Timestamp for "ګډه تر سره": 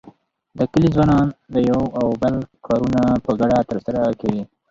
3.39-4.01